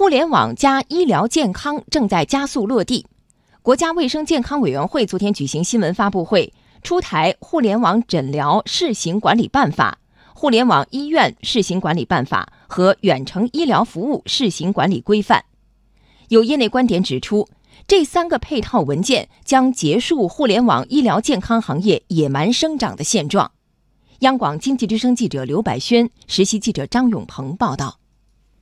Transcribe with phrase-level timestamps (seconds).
[0.00, 3.04] 互联网加医疗健康正在加速落地。
[3.60, 9.98] 国家卫生健康委员会昨天举行新闻发布会，出台《互联网诊疗试行管理办法》
[10.40, 15.38] 《互联网医院试行管理办法》和《远程医疗服务试行管理规范》。
[16.28, 17.46] 有业内观点指出，
[17.86, 23.52] 这三个配套文件将结束互联网医疗健康行业野蛮生长的现状。
[24.20, 27.99] 央广经济之声记者刘百轩，实习记者张永鹏报道。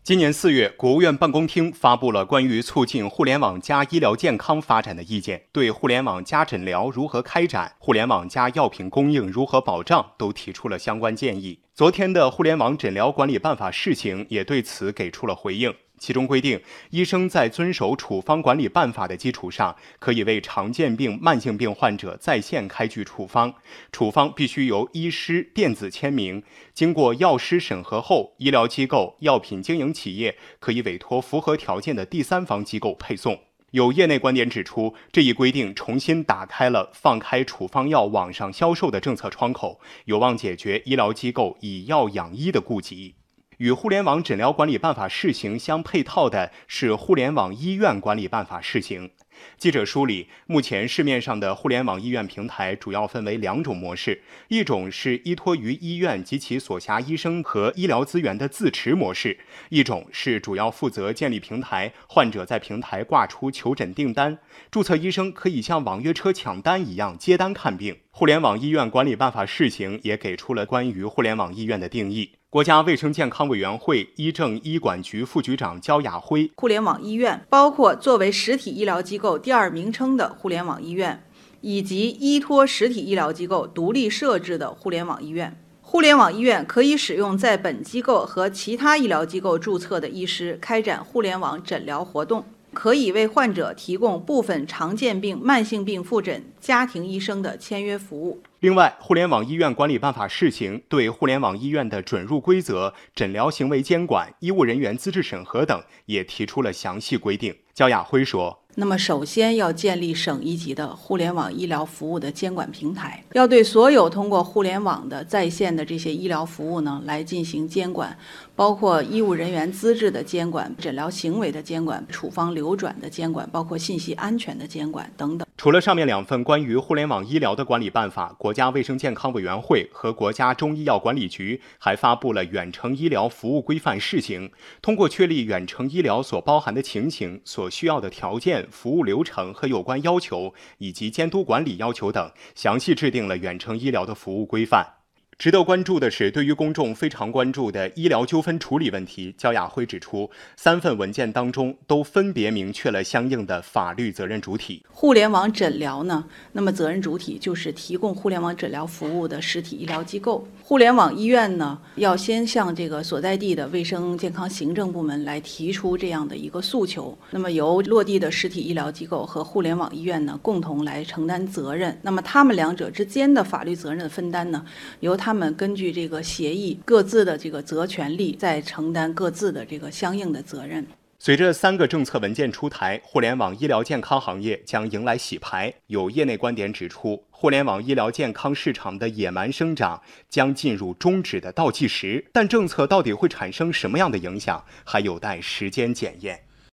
[0.09, 11.61] 今年四月，国务院办公厅发布了关于促进互联网加医疗健康发展的意见，对互联网加诊疗如何开展、互联网加药品供应如何保障都提出了相关建议。
[11.75, 15.75] 昨天的互联网诊疗管理办法试行也对此给出了回应。
[15.99, 23.53] 其中规定，医生在遵守处方管理办法的基础上，可以为常见病、慢性病患者在线开具处方。
[23.93, 33.39] 处方必须由医师电子签名，经过药师审核后，医疗机构、药品经营企业可以委托符合条件的第三方机构配送。
[33.73, 43.17] 有业内观点指出，这一规定重新打开了放开处方药网上销售的政策窗口，有望解决医疗机构以药养医的痼疾。
[43.59, 49.11] 与互联网诊疗管理办法试行相配套的是互联网医院管理办法试行。
[49.57, 59.39] 记者梳理，目前市面上的互联网医院平台主要分为两种模式，一种是依托于医院及其所辖医生和医疗资源的自持模式，
[59.71, 64.39] 一种是主要负责建立平台，患者在平台挂出求诊订单，
[64.71, 67.97] 注册医生可以像网约车抢单一样接单看病。
[68.11, 72.38] 互联网医院管理办法试行也给出了关于互联网医院的定义。
[72.51, 81.23] 国家卫生健康委员会医政医管局副局长焦亚辉：互联网医院包括作为实体医疗机构第二名称的互联网医院，
[81.61, 85.63] 以及依托实体医疗机构独立设置的互联网医院。
[85.83, 92.47] 互联网医院可以使用在本机构和其他医疗机构注册的医师开展互联网诊疗活动。
[92.79, 98.41] 可以为患者提供部分常见病、慢性病复诊家庭医生的签约服务。
[98.61, 107.53] 另外，互联网医院管理办法试行对互联网医院的准入规则、诊疗行为监管、医务人员资质审核等也提出了详细规定。
[107.75, 108.57] 焦亚辉说。
[108.81, 118.17] 那么，首先要建立省一级的互联网医疗服务的监管平台，要对所有通过互联网的在线的这些医疗服务呢来进行监管，
[118.55, 125.48] 包括医务人员资质的监管、诊疗行为的监管、处方流转的监管，包括信息安全的监管等等。
[125.59, 138.69] 除了上面两份关于互联网医疗的管理办法，国家卫生健康委员会和国家中医药管理局还发布了远程医疗服务规范试行，通过确立远程医疗所包含的情形、所需要的条件。
[138.71, 144.98] 服务流程和有关要求，以及监督管理要求等，详细制定了远程医疗的服务规范。
[145.39, 154.83] 值得关注的是，对于公众非常关注的医疗纠纷处理问题，焦亚辉指出，三份文件当中都分别明确了相应的法律责任主体。
[154.91, 160.45] 互联网诊疗呢，那么责任主体就是提供互联网诊疗服务的实体医疗机构。
[160.61, 171.97] 互联网医院呢，要先向这个所在地的卫生健康行政部门来提出这样的一个诉求，那么由落地的实体医疗机构和互联网医院呢，共同来承担责任。
[172.03, 174.67] 那么他们两者之间的法律责任的分担呢，
[174.99, 175.28] 由他。
[175.29, 180.87] 他们根据这个协议，各自的这个责权利，在承担各自的这个相应的责任。
[181.19, 185.75] 随着三个政策文件出台，互联网医疗健康行业将迎来洗牌。
[185.89, 190.01] 有业内观点指出，互联网医疗健康市场的野蛮生长
[190.31, 192.25] 将进入终止的倒计时。
[192.33, 196.41] 但政策到底会产生什么样的影响，还有待时间检验。